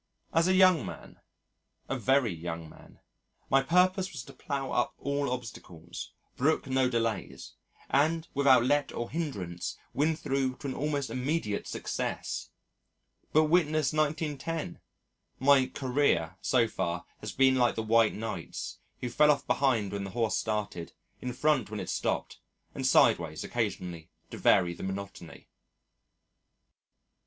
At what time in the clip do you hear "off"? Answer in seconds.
19.29-19.45